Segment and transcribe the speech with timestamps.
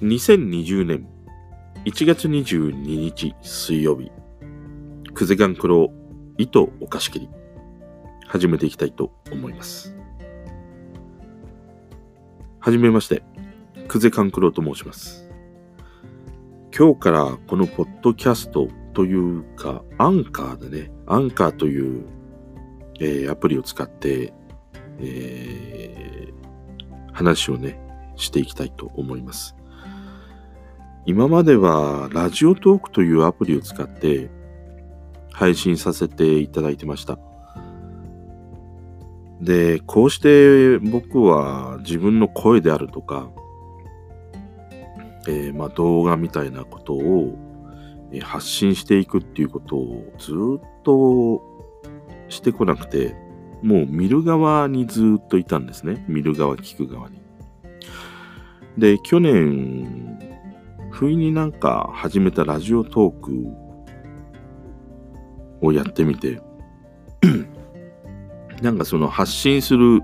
[0.00, 1.08] 2020年
[1.84, 4.12] 1月22日水曜日、
[5.12, 5.90] くぜがんくろ
[6.36, 7.28] 糸おかし切り、
[8.24, 9.96] 始めていきたいと思います。
[12.60, 13.24] はじめまして、
[13.88, 15.28] くぜかんくろと申します。
[16.76, 22.06] 今日からこのポッドキャストというか、アンカーでね、アンカーという、
[23.00, 24.32] えー、アプリを使って、
[25.00, 27.80] えー、話をね、
[28.14, 29.56] していきたいと思います。
[31.08, 34.28] 今まではラジオトークというアプリを使って
[35.32, 37.18] 配信させていただいてました。
[39.40, 43.30] で、こうして僕は自分の声であるとか、
[45.26, 47.38] えー、まあ動画みたいなことを
[48.20, 51.42] 発信していくっていうことをずっと
[52.28, 53.16] してこなくて、
[53.62, 56.04] もう見る側にずっといたんですね。
[56.06, 57.18] 見る側、聞く側に。
[58.76, 59.97] で、去年、
[60.98, 63.46] 不意になんか始めたラジオトーク
[65.64, 66.42] をやってみて
[68.62, 70.00] なんかその発信する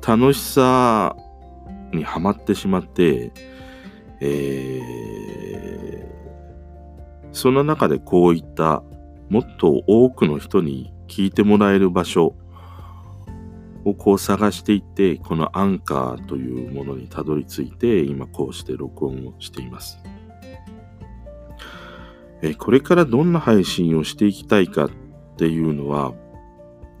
[0.00, 1.14] 楽しさ
[1.92, 3.32] にはまってしまって、
[4.22, 8.82] えー、その中でこういった
[9.28, 12.34] もっと多くの人に聞いてもらえる場所
[13.84, 19.98] をこう探していって、このアンカーというものにたどり着いて、今こうして録音をしています。
[22.44, 24.90] えこれからどんな配信をしていきたいかっ
[25.38, 26.12] ていうのは、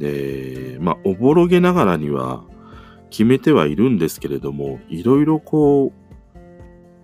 [0.00, 2.44] えー、まあ、おぼろげながらには
[3.10, 6.38] 決めてはいるんですけれども、いろいろこう、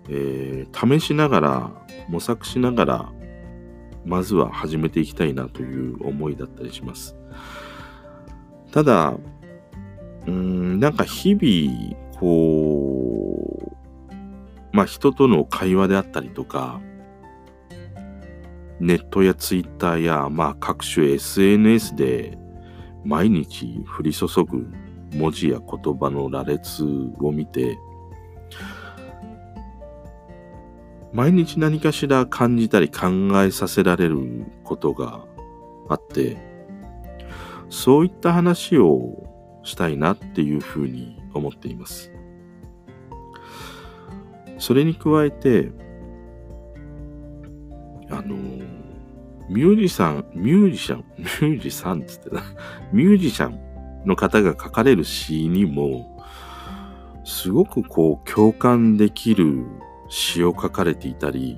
[0.09, 1.71] えー、試しながら、
[2.09, 3.11] 模索しながら、
[4.05, 7.15] まずは始めていきたいなという思いだったりします。
[8.71, 9.13] ただ、
[10.25, 13.75] うん、なんか日々、こ
[14.09, 16.81] う、まあ人との会話であったりとか、
[18.81, 22.37] ネットやツイッターや、まあ、各種 SNS で
[23.05, 24.67] 毎日降り注ぐ
[25.13, 26.83] 文字や言葉の羅列
[27.19, 27.77] を見て、
[31.13, 33.07] 毎日何かしら感じたり考
[33.43, 35.25] えさせられることが
[35.87, 36.37] あって、
[37.69, 39.27] そういった話を
[39.63, 42.11] したいなっていうふうに思っています。
[44.57, 45.71] それに加えて、
[48.11, 48.35] あの、
[49.49, 52.43] ミュージシャン、ミュージシャン、ミュージシャンつってな、
[52.91, 56.21] ミュージシャンの方が書かれる詩にも、
[57.23, 59.65] すごくこう共感できる
[60.09, 61.57] 詩を書かれていたり、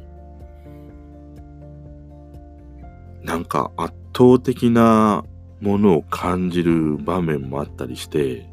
[3.23, 5.23] なんか圧倒的な
[5.61, 8.45] ものを感じる場面もあったりして、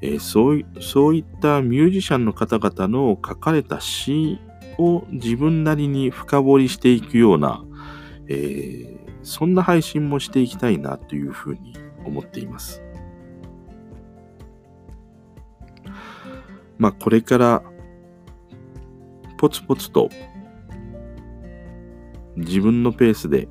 [0.00, 4.40] えー、そうそういったミュージシャンの方々の書かれた詩
[4.78, 7.64] を自分なりに深掘りしていくような、
[8.28, 12.82] えー、そんな配信もしていきたいなというふうに思っています。
[16.78, 17.62] まあこれから
[19.36, 20.08] ポツポツと
[22.36, 23.48] 自分のペースで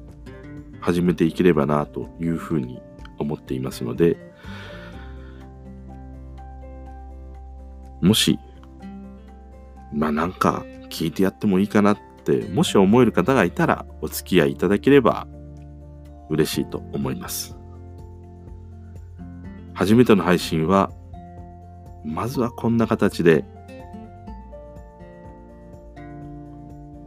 [0.80, 2.82] 始めていければなというふうに
[3.18, 4.18] 思っていますので、
[8.02, 8.40] もし、
[9.94, 15.28] まあなんか聞いてやってもいいかなって、もし思える方がいたらお付き合いいただければ
[16.30, 17.56] 嬉しいと思います。
[19.74, 20.92] 初めての配信は、
[22.04, 23.46] まずはこんな形で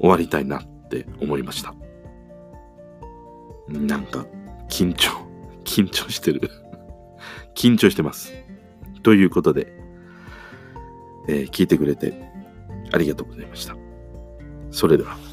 [0.01, 1.75] 終わりたいなって思いました。
[3.69, 4.27] なんか、
[4.69, 5.11] 緊張、
[5.65, 6.51] 緊張してる
[7.55, 8.33] 緊張してます。
[9.03, 9.73] ということで、
[11.29, 12.32] えー、聞いてくれて
[12.93, 13.77] ありがとうございました。
[14.71, 15.32] それでは。